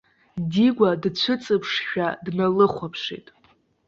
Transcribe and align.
Дигәа 0.51 0.89
дцәыҵыԥшшәа 1.01 2.07
дналыхәаԥшит. 2.25 3.27